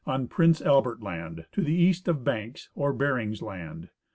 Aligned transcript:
on 0.07 0.27
Prince 0.27 0.63
Albert 0.63 1.03
land, 1.03 1.45
to 1.51 1.61
the 1.61 1.75
east 1.75 2.07
of 2.07 2.23
Bank's 2.23 2.69
or 2.73 2.91
Baring's 2.91 3.43
land. 3.43 3.87